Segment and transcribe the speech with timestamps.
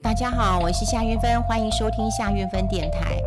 [0.00, 3.20] 大家好，我是夏云芬，欢迎收听夏云芬电台。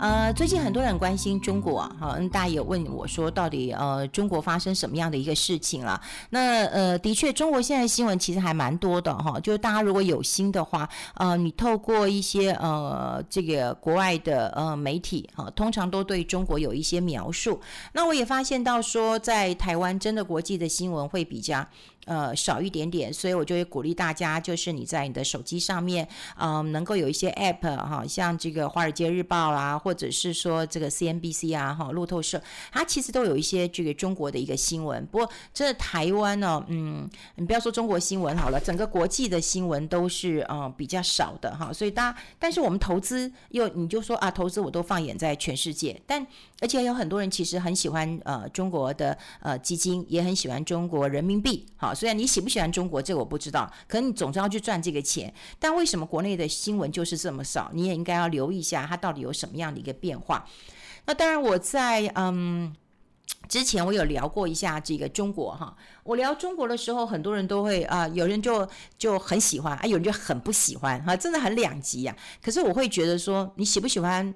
[0.00, 6.00] 呃，最近很多人关心中国，哈，大家有问我说，到底呃中国发生什么样的一个事情了？
[6.30, 17.60] 那呃，的确，中国现在新闻其实还蛮多的哈，就是大家如果有心的话，呃，你透过一些呃这个国外的呃媒体哈，通常都对中国有一些描述。
[17.92, 21.66] 那我也发现到说，在台湾真的国际的新闻会比较。
[22.08, 35.04] 呃，少一点点，所以我就会鼓励大家，就是你在你的手机上面，嗯、能够有一些 App 哈，像这个《华尔街日报》啦，或者是说这个 CNBC 啊，哈，路透社，它其实都有一些这个中国的一个新闻。
[35.08, 41.70] 不过，这台湾呢，嗯，你不要说中国新闻好了，整个国际的新闻都是呃比较少的哈。
[41.70, 46.26] 所以大家，但是我们投资又你就说啊，投资我都放眼在全世界，但
[46.62, 51.94] 而且有很多人其实很喜欢呃中国的呃基金，也很喜欢中国人民币，好。
[51.98, 55.34] 虽然你喜不喜欢中国，这个我不知道，可能你总是要去赚这个钱。
[55.58, 57.72] 但为什么国内的新闻就是这么少？
[57.74, 60.46] 你也应该要留意一下，它到底有什么样的一个变化。
[61.06, 62.72] 那当然，我在嗯
[63.48, 65.76] 之前我有聊过一下这个中国哈。
[66.04, 72.16] 我聊中国的时候，很多人都会啊，有人就就很喜欢，啊，有人就很不喜欢哈，真的很两极呀。
[72.40, 74.32] 可是我会觉得说，你喜不喜欢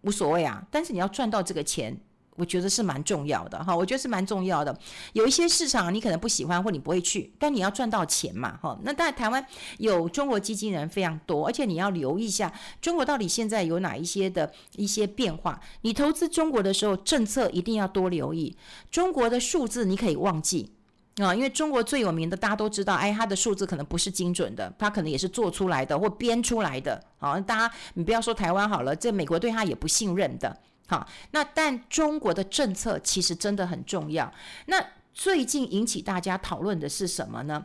[0.00, 2.00] 无所谓啊，但是你要赚到这个钱。
[2.36, 4.76] 我觉得是蛮重要的哈，我觉得是蛮重要的。
[5.12, 8.78] 有一些市场你可能不喜欢或你不会去，但你要赚到钱嘛哈。
[8.82, 9.44] 那在台湾
[9.78, 15.60] 有中国基金人非常多，而且你要留意一下中国到底现在有哪一些的一些变化。
[15.82, 18.56] 你投资中国的时候，政策一定要多留意。
[18.90, 20.70] 中国的数字你可以忘记
[21.16, 27.02] 啊，因为中国最有名的大家都知道，哎，它的数字可能不是精准的，它可能也是做出来的或编出来的。
[27.18, 30.54] 好，大家你不要说台湾好了，这美国对它也不信任的。
[30.86, 34.32] 好，那但中国的政策其实真的很重要。
[34.66, 37.64] 那最近引起大家讨论的是什么呢？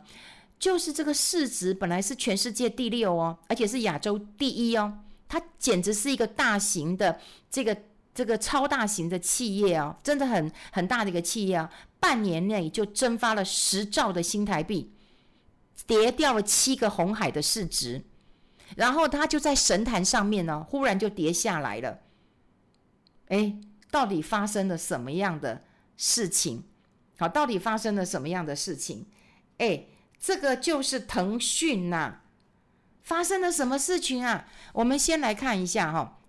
[0.58, 7.76] 就是这个市值本来是全世界第六哦，而且是亚洲第一哦，它简直是一个大型的这个
[8.14, 14.92] 这个超大型的企业哦，真的很很大的一个企业啊，半年内就蒸发了十兆的新台币，
[15.88, 18.04] 跌掉了七个红海的市值，
[18.76, 22.00] 然后它就在神坛上面呢，忽然就跌下来了。
[23.32, 23.56] 哎，
[23.90, 25.64] 到底发生了什么样的
[25.96, 26.64] 事情？
[27.18, 29.06] 好，到底发生了什么样的事情？
[29.58, 29.86] 哎，
[30.20, 32.20] 这个就是腾讯呐，
[33.02, 34.48] 发生了什么事情啊？
[34.74, 36.20] 我们先来看一下哈，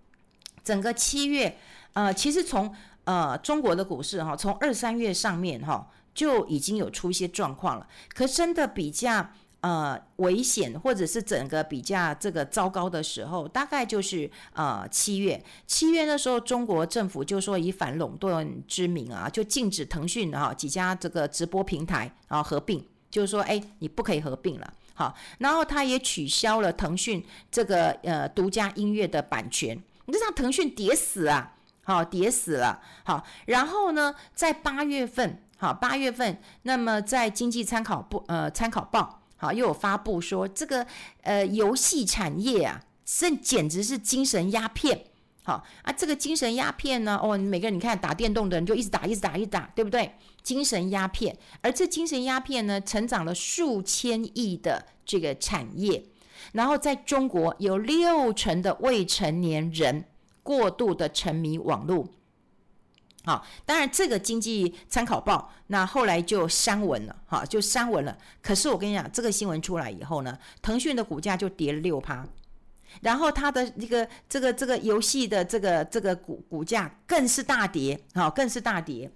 [0.62, 1.58] 整个七月，
[1.94, 2.72] 呃，其实从
[3.04, 9.30] 呃中国的股市哈，从二三月上面哈就已经有出一些状况了，可真的比较。
[9.62, 15.40] 呃，危险或者是整个比较这个糟糕的时候，大概就是呃七月。
[15.68, 24.74] 七月的时候，中国政府就说以反垄断之名啊，就禁止腾讯啊几家这个直播平台啊合并，就是说哎你不可以合并了。
[24.94, 32.82] 好，然后他也取消了腾讯这个呃独家音乐的版权，你这让腾讯跌死啊，好跌死了。
[33.04, 39.20] 好，然后呢，在八月份，好八月份，那么在经济参考部呃参考报。
[39.42, 40.86] 好，又有发布说这个
[41.22, 45.06] 呃游戏产业啊，这简直是精神鸦片。
[45.42, 50.12] 好啊，这个精神鸦片呢，哦，每个人你看打电动的人就一直打，一直打，一直打，对不对？
[50.44, 56.04] 精神鸦片，而这精神鸦片呢，成长了数千亿的这个产业，
[56.52, 60.04] 然后在中国有六成的未成年人
[60.44, 62.06] 过度的沉迷网络。
[63.24, 68.18] 好，当然这个经济参考报那后来就删文了，哈，就删文了。
[68.42, 72.26] 可是我跟你讲，这个新闻出来以后呢，腾讯的股价就跌了六趴，
[73.00, 79.10] 然后它的这个这个这个游戏的这个这个股股价更是大跌，哈，更是大跌。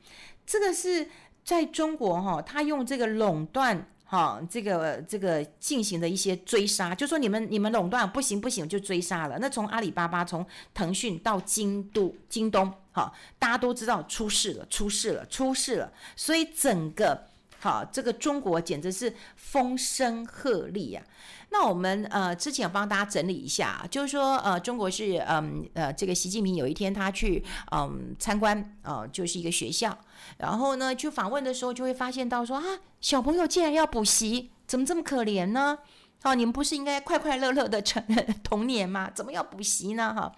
[0.47, 1.09] 这个是
[1.45, 3.89] 在中国哈，它用这个垄断。
[4.09, 9.37] 好，这个这个进行的一些追杀，就说你们你们垄断不行不行，就追杀了。
[9.41, 15.93] 那从阿里巴巴，从腾讯到京都京东，好，大家都知道出事了，出事了，出事了。
[16.15, 17.27] 所以整个
[17.59, 21.03] 好，这个中国简直是风声鹤唳呀。
[21.51, 27.43] 那我们呃之前帮大家整理一下，就是说呃中国是嗯呃这个习近平有一天他去
[27.73, 29.97] 嗯参观呃就是一个学校，
[30.39, 32.65] 然后呢去访问的时候就会发现到说啊
[33.01, 35.79] 小朋友竟然要补习，怎么这么可怜呢？
[36.23, 38.05] 哦，你们不是应该快快乐乐的成
[38.43, 39.09] 童年吗？
[39.15, 40.13] 怎么要补习呢？
[40.19, 40.33] 哈，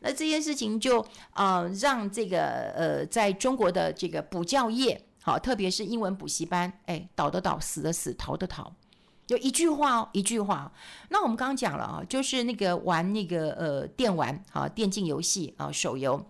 [0.00, 1.04] 那这件事情就
[1.34, 8.72] 呃让这个呃在中国的这个补教业好，特别是英文补习班，哎倒的倒，死的死，逃的逃。
[9.24, 10.70] 就一句话哦，一句话。
[11.08, 16.26] 那我们刚刚讲了啊，就是那个玩那个呃电玩啊，电竞游戏啊，手游。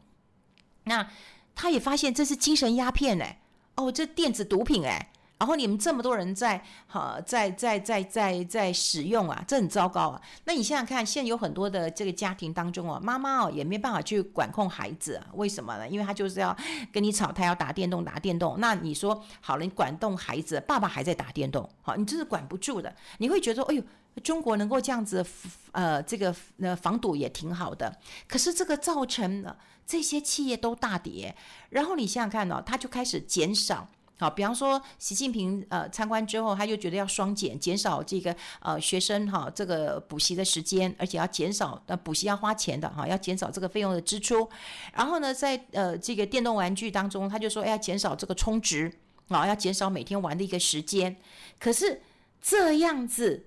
[0.85, 1.09] 那
[1.55, 3.41] 他也发现这是精神鸦片哎，
[3.77, 5.12] 哦，这电子毒品哎，
[5.43, 10.23] 然后你们这么多人在哈在在在在在使用啊，这很糟糕啊。
[10.45, 15.89] 那你想想看，现在有很多的这个家庭当中哦，妈妈哦也没办法去管控孩子，为什么呢？
[15.89, 16.57] 因为他就是要
[16.93, 18.55] 跟你吵，他要打电动打电动。
[18.61, 22.95] 那你说好了，你管动孩子，爸爸还在打电动，好，你真是管不住的。
[23.19, 23.83] 你会觉得，哎呦。
[24.23, 25.25] 中国能够这样子，
[25.71, 27.99] 呃，这个呃防堵也挺好的。
[28.29, 29.57] 可是这个造成了
[29.87, 31.35] 这些企业都大跌，
[31.71, 33.89] 然后你想想看哦，他就开始减少。
[34.19, 44.49] 好，比方说习近平呃参观之后，他就觉得要双减，减少这个呃学生哈这个补习的时间，而且要减少呃补习要花钱的哈，要减少这个费用的支出。
[44.93, 48.93] 然后呢，在呃这个电动玩具当中，他就说要减少这个充值
[49.29, 51.17] 啊，要减少每天玩的一个时间。
[51.59, 52.03] 可是
[52.41, 53.47] 这样子。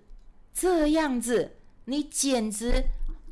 [0.58, 2.82] 这样子，你简直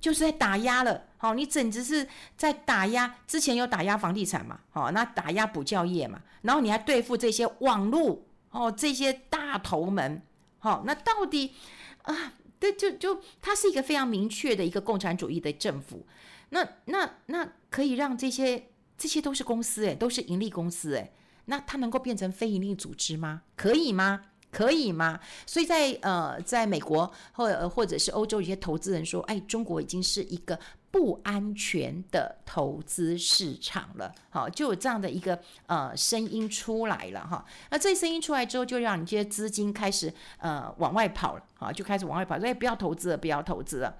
[0.01, 1.03] 就是在打压了。
[1.23, 2.05] 好，你简直是
[2.35, 3.15] 在打压。
[3.25, 4.59] 之前有打压房地产嘛？
[4.71, 6.21] 好，那打压补教业嘛？
[6.41, 10.21] 然后你还对付这些网络哦，这些大头们。
[10.59, 11.53] 好，那到底
[12.01, 12.33] 啊？
[12.59, 16.05] 对，就就它是一个非常明确的一个共产主义的政府。
[16.49, 18.67] 那那那可以让这些
[18.97, 21.13] 这些都是公司诶，都是盈利公司诶。
[21.45, 23.43] 那它能够变成非盈利组织吗？
[23.55, 24.23] 可以吗？
[24.51, 25.21] 可以吗？
[25.45, 30.59] 所以在呃，在美国或或者是欧洲，一些投资人说，哎，中国已经是一个
[30.93, 34.13] 不安全的投资市场了。
[34.29, 37.43] 好，就有这样的一个呃声音出来了哈。
[37.71, 43.97] 那这声音出来之后，就让你这些资金开始呃往外跑了，好，就开始往外跑，所以不要投资了，不要投资了。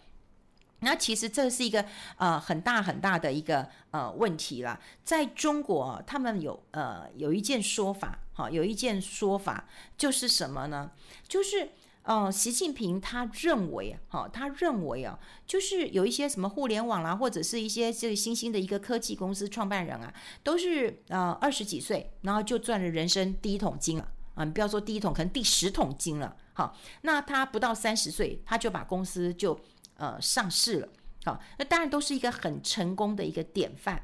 [0.82, 1.84] 那其实这是一个
[2.18, 4.80] 呃很大很大的一个呃问题了。
[5.04, 9.66] 在中国，他们有呃有一件说法，哈，有一件说法
[9.98, 10.92] 就是什么呢？
[11.28, 11.70] 就是
[12.04, 20.14] 呃习近平他认为，哈，他认为啊，就是有一些什么互联网啦，或者是一些这个新兴的一个科技公司创办人啊，
[20.44, 24.44] 都是呃二十几岁，然后就赚了人生第一桶金了啊！
[24.44, 26.36] 你不要说第一桶，可能第十桶金了。
[26.54, 29.60] 好，那他不到三十岁，他就把公司就。
[29.96, 30.90] 呃，上市了，
[31.24, 34.04] 好，那当然都是一个很成功的一个典范。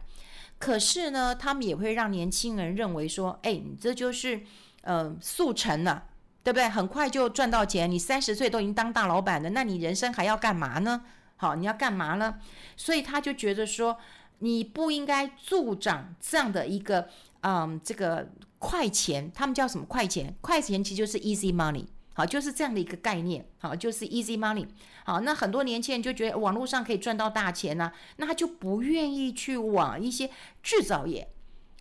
[0.59, 4.39] 可是呢，他们也会让年轻人认为说，哎，你这就是
[4.83, 6.05] 呃速成了，
[6.43, 6.67] 对不对？
[6.69, 11.01] 很快就赚到钱，你三十岁都已经当大老板了，那你人生还要干嘛呢？
[11.35, 12.39] 好，你要干嘛呢？
[12.75, 13.97] 所以他就觉得说，
[14.39, 17.07] 你不应该助长这样的一个
[17.41, 20.35] 嗯这个快钱，他们叫什么快钱？
[20.41, 21.85] 快钱其实就是 easy money。
[22.13, 24.67] 好，就是这样的一个概念，好，就是 easy money。
[25.05, 30.29] 好，那很多年轻人就觉得网络上可以赚到大钱呢、那他就不愿意去往一些
[30.61, 31.29] 制造业。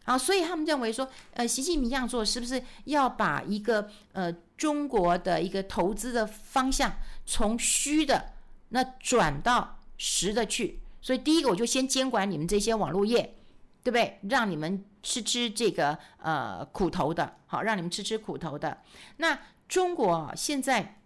[0.04, 8.32] 好，所以他们认为说，呃，习近平这样做是不是要把一个呃中国的一个投资的方向从虚的
[8.68, 10.80] 那转到实的去？
[11.00, 13.36] 所以第一个我就先监管你们这些网络业，
[13.82, 14.18] 对不对？
[14.28, 18.82] 让你们吃吃这个呃苦头的，好，让你们吃吃苦头的。
[19.16, 21.00] 那中国，现在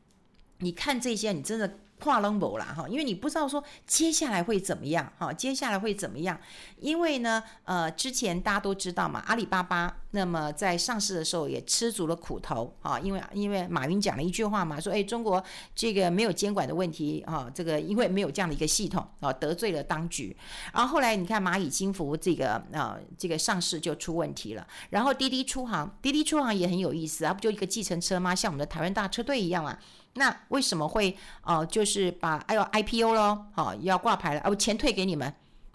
[0.59, 1.79] 你看这些，你真的。
[2.03, 6.37] 跨龙博了哈，因为你不知道说接下来会怎么样哈，接下来会怎么样？
[6.81, 15.43] 因为呢，呃，之前大家都知道嘛，阿里巴巴那么在上市的时候也吃足了苦头啊，因为因为马云讲了一句话嘛，说哎，中国
[15.77, 20.37] 这个没有监管的问题啊，这个因为没有这样的一个系统啊，得罪了当局。
[20.73, 24.67] 然后后来你看蚂蚁金服这个啊，这个上市就出问题了。
[24.91, 28.35] 然后滴滴出行，滴滴出行也很有意思啊，不就一个计程车吗？
[28.35, 29.79] 像我们的台湾大车队一样啊。
[30.15, 35.33] 那为什么会呃，就是把哎呦 IPO 咯，好要挂牌了，哦，钱退给你们，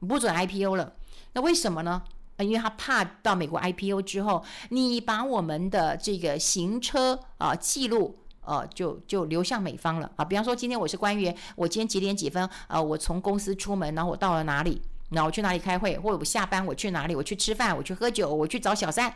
[0.08, 0.94] 不准 IPO 了。
[1.34, 2.03] 那为什么呢？
[2.39, 10.24] 因为他怕到美国 IPO 之后，你把我们的这个行车啊记录呃就就流向美方了啊。
[10.24, 14.79] 比方说今天我是官员，我今天几点几分呃，我从公司出门，然后我到了哪里，
[15.10, 19.12] 然后我去哪里开会，或者我下班我去哪里，我去吃饭，我去喝酒，我去找小三，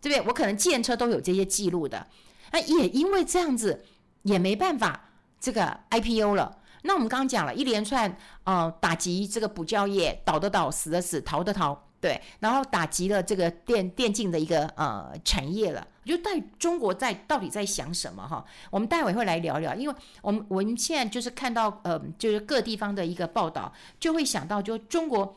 [0.00, 0.26] 对不对？
[0.28, 2.06] 我可能见车都有这些记录的。
[2.52, 3.84] 那也因为这样子。
[4.22, 5.08] 也没办法，
[5.40, 6.58] 这个 IPO 了。
[6.84, 12.20] 那我们刚刚讲了一连串，呃，打击这个补教业，倒的倒，死的死，逃的逃，对。
[12.40, 15.86] 然后打击了这个电电竞的一个呃产业了。
[16.02, 18.44] 我就在中国在到底在想什么哈？
[18.68, 25.36] 我们待会会来聊聊，因为我们我们现在就是看到呃，就是各地方的一个报道，就会想到就中国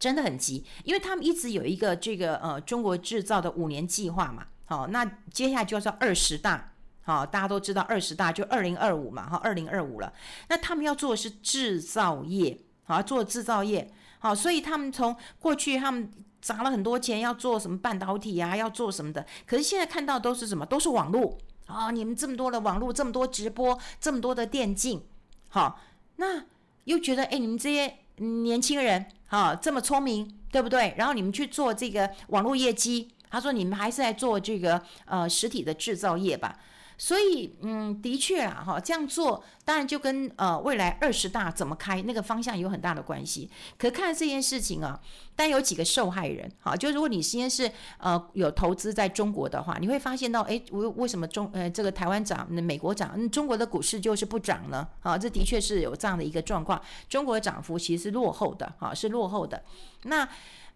[0.00, 4.46] 真的很急，因为他们一直有一个这个呃中国制造的五年计划嘛。
[4.64, 6.72] 好，那接下来就要说二十大。
[7.06, 10.12] 好，大家都知道二十大就二零二五嘛，哈，二零二五了。
[10.48, 16.10] 那他们要做的是制造业，好，做制造业，好，所以他们从过去他们
[16.42, 25.06] 砸了很多钱要做什么半导体啊，要做什么的，可是现在看到都是什么，都是网络啊，你们这么多的网络，这么多直播，这么多的电竞，
[25.50, 25.80] 好，
[26.16, 26.42] 那
[26.86, 30.92] 又觉得哎，你们这些年轻人，哈，这么聪明，对不对？
[30.98, 33.12] 然后你们去做这个网络业绩。
[33.28, 36.58] 他说你们还是来做这个呃实体的制造业吧。
[36.98, 43.50] 所以，嗯，的确啊，哈，这样做当然就跟呃未来二十大怎么开那个方向有很大的关系。
[43.76, 44.98] 可看这件事情啊，
[45.34, 54.88] 但有几个受害人，哈，就如果你今天是呃有投资在中国的话，你会发现到，诶，为为什么中呃这个台湾涨，美国涨，中国的股市就是不涨呢？
[55.02, 59.62] 啊，这的确是有这样的一个状况，中国的涨幅其实是落后的，哈，是落后的。
[60.04, 60.26] 那。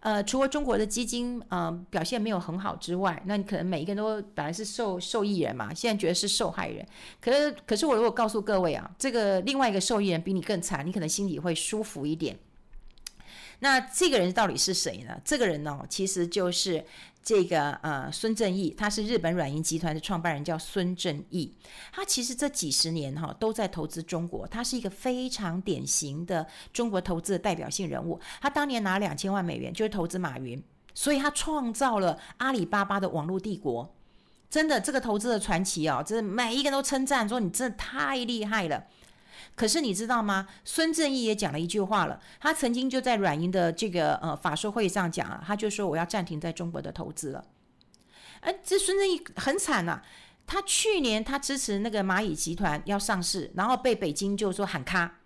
[0.01, 6.85] 呃，除了中国的基金呃表现没有很好之外，那你可能每一个人都本来是受受益人嘛，现在觉得是受害人。
[7.21, 12.37] 可是，可是我如果告诉各位啊，这个另外一个受益人比你更惨，你可能心里会舒服一点。
[13.59, 15.21] 那这个人到底是谁呢？
[15.23, 16.83] 这个人呢，其实就是
[17.23, 21.53] 这个呃孙正义，他是日本软银集团的创办人，叫孙正义。
[21.91, 28.19] 他其实这几十年哈都在投资中国，他是一个非常典型的中国投资的代表性人物。
[28.41, 30.61] 他当年拿两千万美元就是投资马云，
[30.95, 33.93] 所以他创造了阿里巴巴的网络帝国。
[34.49, 38.83] 真的，这个投资的传奇哦，真的每一个人都称赞说你真的太厉害了。
[39.55, 40.47] 可是你知道吗？
[40.63, 42.19] 孙正义也讲了一句话了。
[42.39, 47.43] 他曾经就在软银的这个呃法说会议上讲啊，他就说我要暂停在中国的投资了。
[48.41, 50.03] 哎，这孙正义很惨呐、啊。
[50.47, 55.19] 他去年他支持那个蚂蚁集团要上市，然后被北京就说喊卡。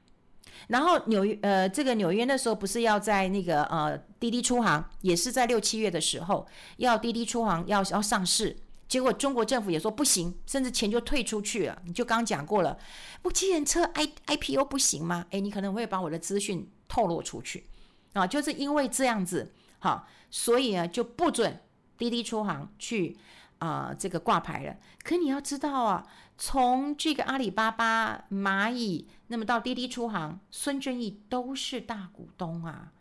[0.67, 6.45] 然后纽约呃这个纽约那时候不是要在那个呃滴滴出行，也是在六七月的时候
[6.77, 8.55] 要滴滴出行要要上市。
[8.87, 11.81] 结果中国政府也说不行，甚至钱就退出去了。
[11.85, 12.77] 你就刚刚讲过了，
[13.23, 15.25] 不，计程车 I IPO 不行吗？
[15.31, 17.65] 诶，你可能会把我的资讯透露出去
[18.13, 21.61] 啊，就是因为这样子，好，所以啊就不准
[21.97, 23.17] 滴滴出行去
[23.57, 24.77] 啊、呃、这个挂牌了。
[25.03, 26.05] 可你要知道啊，
[26.37, 32.91] 从这个阿里巴巴、蚂蚁，那么到滴滴出行，孙正义都是大股东啊。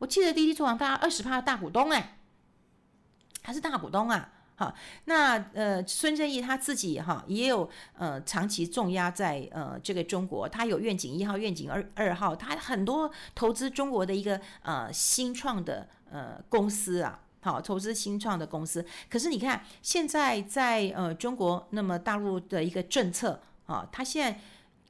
[0.00, 2.18] 我记得滴滴出行大概二十趴的大股东哎，
[3.42, 4.34] 他是大股东啊。
[4.60, 4.74] 哈，
[5.06, 18.84] 那呃，孙正义他自己哈也有呃长期重压在呃这个中国，他有愿景一号、愿景二二号，他很多投资中国的一个呃新创的呃公司啊，好，投资新创的公司。
[19.08, 24.38] 可是你看现在在呃中国，那么大陆的一个政策啊，他现在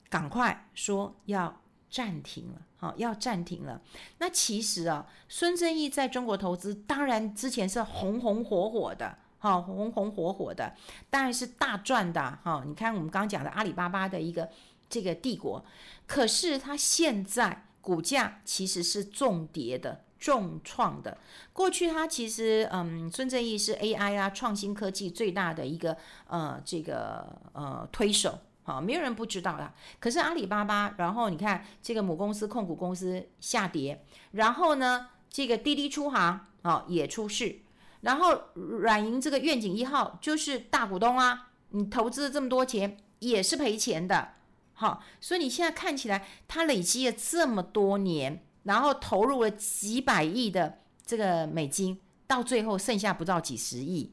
[0.09, 3.81] 赶快说要暂停了，好，要暂停了。
[4.19, 9.17] 那其实啊，孙正义在中国投资，当然之前是红红火火的。
[9.43, 10.75] 好，红红火火的，
[11.09, 12.63] 当然是大赚的哈。
[12.67, 14.51] 你看我们刚讲的阿里巴巴的一个
[14.91, 15.65] 这个帝国，
[16.07, 21.17] 可是它现在股价其实是重跌的、重创的。
[21.55, 29.73] 过去它其实嗯，孙正义是 AI 啊创新科技最大的一个呃这个呃推手，好，没有人不知道的。
[29.99, 37.61] 可是阿里巴巴，然后你看这个母公司控股公司下跌，然后呢这个滴滴出行啊也出事。
[38.01, 44.31] 然后软银这个愿景一号就是大股东啊，你投资了这么多钱也是赔钱的，
[44.73, 54.13] 好，所以你现在看起来他累积了这么多年，然后投入了几百亿的这个美金，到最后剩下不到几十亿，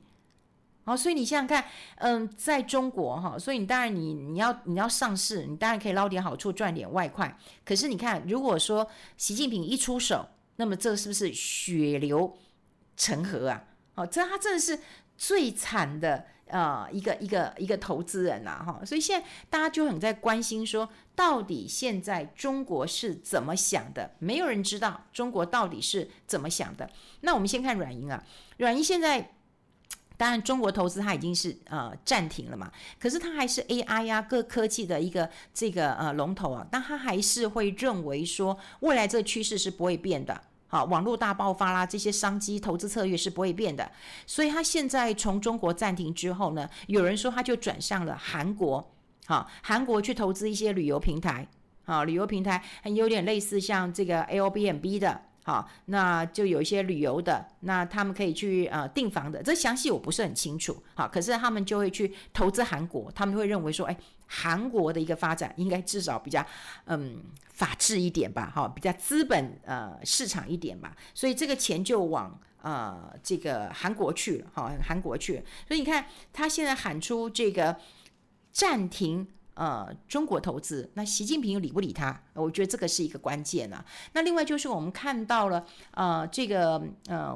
[0.84, 1.64] 好，所以你想想看，
[1.98, 10.28] 嗯，在中国哈，所以你当然你你要你要上市，你当然可以捞点好处赚点外快，可是你看，如果说习近平一出手，
[10.58, 12.36] 那么这是不是血流
[12.98, 13.64] 成河啊？
[13.98, 14.80] 哦，这他真的是
[15.18, 24.12] 最惨的呃一个一个一个投资人呐，哈，所以现在大家就很在关心说，到底现在中国是怎么想的？
[24.20, 26.88] 没有人知道中国到底是怎么想的。
[27.22, 28.24] 那我们先看软银啊，
[28.58, 29.34] 软银现在
[30.16, 40.40] 当然中国投资它已经是呃暂停了嘛，可是它还是 AI 呀、各科技的一个这个呃龙头啊，但它还是会认为说未来这趋势是不会变的。
[40.68, 43.90] 好，网络大爆发啦，这些商机投资策略是不会变的。
[44.26, 48.94] 所以他现在从中国暂停之后呢，有人说他就转向了韩国，
[49.26, 51.48] 好，韩国去投资一些旅游平台，
[51.86, 55.22] 好，旅游平台很有点类似像这个 Airbnb 的。
[55.44, 60.76] 好，那就有一些旅游的，那他们可以去呃订房的，这详细我不是很清楚。
[60.94, 63.98] 好，可是他们就会去投资韩国，他们会认为说，哎，
[64.28, 66.46] 韩国的一个发展应该至少比较
[66.86, 75.44] 嗯法治一点吧，哈，比较资本呃市场一点吧，所以这个钱就往呃这个韩国去了，好，韩国去。
[75.68, 77.78] 所以你看他现在喊出这个
[78.52, 79.28] 暂停。
[79.60, 82.22] 呃，中国投资，那习近平又理不理他？
[82.36, 83.84] 我觉得这个是一个关键啊。
[84.14, 85.66] 那另外就是我们看到了，
[85.96, 87.36] 呃，这个呃，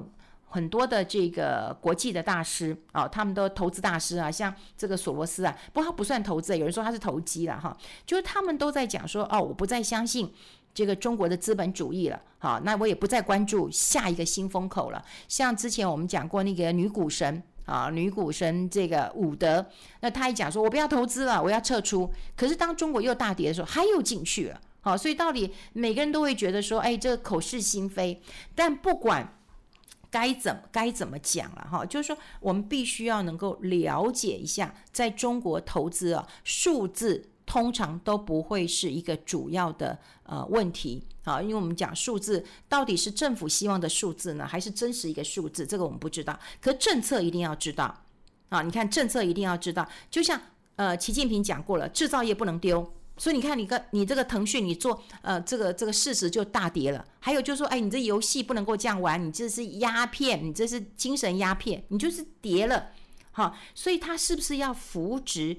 [0.52, 10.30] 很多的这个国际的大师啊，他们的投资大师啊，像这个索罗斯啊，不过他不算投资，有人说他是投机了哈，就是他们都在讲说，哦，我不再相信
[10.74, 15.02] 这个中国的资本主义了，好，那我也不再关注下一个新风口了。
[15.30, 19.66] 像之前我们讲过那个女股神啊，女股神这个伍德，
[20.02, 28.22] 那他一讲说，我不要投资了，我要撤出，可是当中国又大跌的时候，他又进去了，好，所以到底每个人都会觉得说，哎，这口是心非，
[28.54, 29.34] 但不管。
[30.12, 31.86] 该怎么该怎么讲了哈？
[31.86, 45.66] 就是说，我们必须要能够了解一下，在中国投资啊，数字通常都不会是一个主要的呃问题啊，因为我们讲数字到底是政府希望的数字呢，还是真实一个数字？
[45.66, 46.38] 这个我们不知道。
[46.60, 48.04] 可政策一定要知道
[48.50, 48.62] 啊！
[48.62, 50.40] 你看政策一定要知道，就像
[50.76, 52.94] 呃，习近平讲过了，制造业不能丢。
[53.22, 57.06] 所以你看，你个你这个腾讯，你做呃这个这个市值就大跌了。
[57.20, 62.88] 还有就是说，哎，你这游戏不能够这样玩，你这是鸦片，你这是精神鸦片，你就是跌了。
[63.32, 65.56] 好，所以它是不是要扶植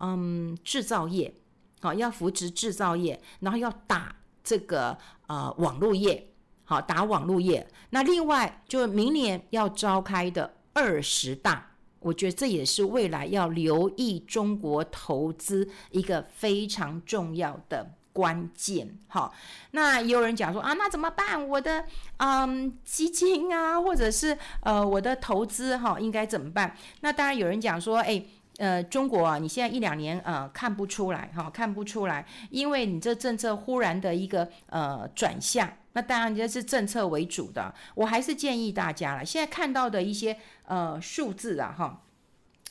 [0.00, 1.32] 嗯制造业？
[1.80, 6.28] 好，要扶植制造业，然后要打这个呃网络业，
[6.64, 7.66] 好，打网络业。
[7.88, 11.75] 那另外就明年要召开的二十大。
[12.06, 18.96] 我觉得这也是未来要留意中国投资一个非常重要的关键。
[19.08, 19.34] 好，
[19.72, 21.48] 那也有人讲说啊，那怎么办？
[21.48, 21.84] 我的
[22.18, 26.76] 嗯基金啊，或者是呃我的投资哈，应该怎么办？
[27.00, 28.22] 那当然有人讲说，哎，
[28.58, 35.70] 呃，中国啊，你现在一两年呃看不出来哈，看不出来，因为你这政策忽然的一个呃转向。
[35.92, 39.24] 那当然这是政策为主的，我还是建议大家了。
[39.24, 42.02] 现在看到的一些呃数字啊，哈，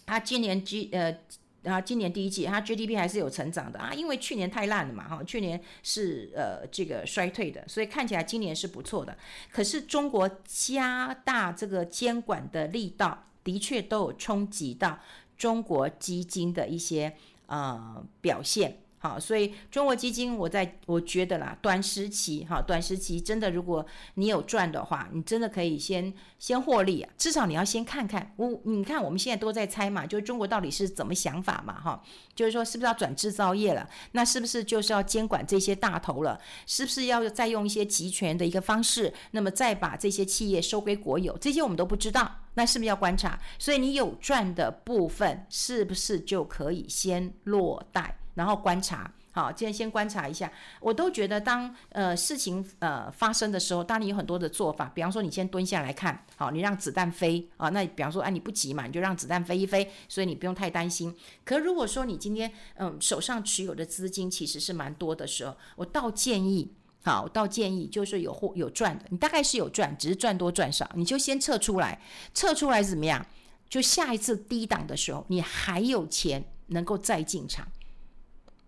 [0.05, 1.15] 它今年 G 呃
[1.63, 9.17] 啊今年第一季它 GDP 还是有成长的啊，因为去年太烂了嘛，哈，去年是呃这个衰退的，所以看起来今年是不错的。
[9.51, 14.99] 可是中国加大这个监管的力道，的确都有冲击到
[15.37, 17.15] 中国基金的一些
[17.47, 18.84] 呃表现。
[19.05, 23.85] 好，所以中国基金，我在我觉得啦，短时期哈，短时期真的，如果
[24.15, 28.33] 你有赚的话，你真的可以先先获利啊，至少你要先看看。
[28.37, 32.01] 我你看，我们现在都在猜嘛，就是中国到底是怎么想法嘛，哈，
[32.33, 33.87] 就是说是不是要转制造业了？
[34.13, 36.41] 那是不是就是要监管这些大头了？
[36.65, 41.37] 是不是要再用一些集权的一个方式，那么再把这些企业收归国有？
[41.37, 43.39] 这些我们都不知道，那是不是要观察？
[43.59, 48.17] 所以你有赚的部分，是不是就可以先落袋？
[48.35, 50.51] 然后观察，好，今天先观察一下。
[50.79, 57.69] 我都觉得当，呃事情呃发生的时候，当你有很多的做法，比方说你先蹲下来看，好，你让子弹飞啊。
[57.69, 61.15] 那比方说，哎，你不急嘛，你就让子弹飞一飞，所以你不用太担心。
[61.43, 66.71] 可如果说你今天嗯手上持有的资金其实是蛮多的时候，我倒建议，
[67.03, 72.01] 好，我倒建议就是有获有赚的，你大概是有赚，只是赚多赚少，你就先撤出来，
[72.33, 73.25] 撤出来怎么样？
[73.67, 77.67] 就下一次低档的时候，你还有钱能够再进场。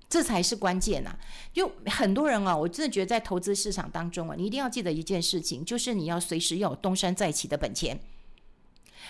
[0.09, 1.13] 这才是关键呐！
[1.51, 7.99] 就很多人啊，我真的觉得在投资市场当中啊，你一定要记得一件事情，就是你要随时要有东山再起的本钱。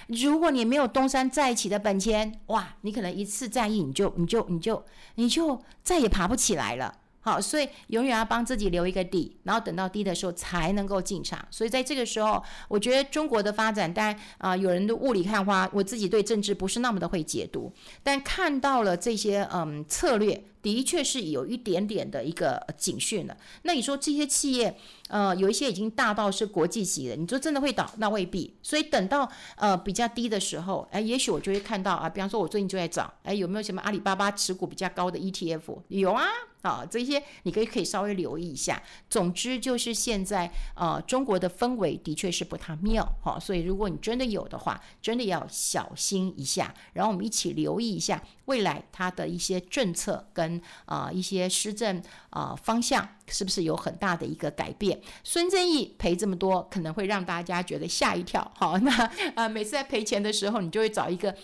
[0.08, 4.84] 如果你没有东山再起的本钱，哇，你可能一次战役你就你就你就
[5.16, 6.98] 你就再也爬不起来了。
[7.20, 11.46] 好，所以永远要帮自己留一个底，然后等到低的时候才能够进场。
[11.52, 20.44] 所以在这个时候，我觉得中国的发展，当然啊，有人的雾里看花，我自己对政治不是那么的会解读，但看到了这些嗯策略。
[20.62, 23.38] 的确是有一点点的一个警讯了。
[23.64, 24.78] 那你说这些企业，
[25.10, 27.90] 呃，有一些已经大到是国际级的，你说真的会倒？
[27.98, 28.54] 那未必。
[28.62, 35.80] 所以等到呃比较低的时候，哎，也许我就会看到啊，比方说我最近就在找，哎，有没有什么阿里巴巴持股比较高的 ETF？
[35.90, 36.26] 有啊，
[36.64, 38.82] 啊，这些你可以可以稍微留意一下。
[39.10, 46.74] 总之就是现在呃中国的氛围的确是不太妙，哈，所以如果你真的有的话，真的要小心一下。
[46.94, 50.47] 然后我们一起留意一下未来它的一些政策跟。
[50.86, 55.00] 啊、一些施政啊、方向是不是有很大的一个改变？
[55.24, 58.52] 孙正义赔这么多，可能会让大家觉得吓一跳。
[58.56, 61.36] 好， 那啊、每次在赔钱的时候，你就会找一个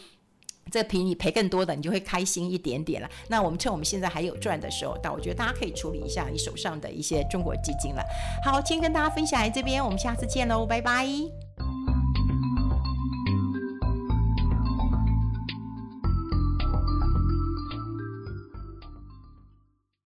[0.71, 3.09] 这比你赔更多的，你就会开心一点点了。
[3.27, 8.03] 那我们趁我们现在还有赚的时候，但我觉得大家可以处理一下你手上的一些中国基金了。
[8.43, 11.42] 好，今天跟大家分享这边，我们下次见喽，拜拜。